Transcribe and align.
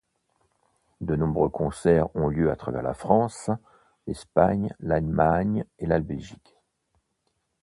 De 1.01 1.15
nombreux 1.15 1.49
concerts 1.49 2.07
ont 2.15 2.27
lieu 2.27 2.49
à 2.49 2.55
travers 2.55 2.81
la 2.81 2.95
France, 2.95 3.51
l'Espagne, 4.07 4.73
l'Allemagne 4.79 5.63
et 5.77 5.85
la 5.85 5.99
Belgique. 5.99 6.57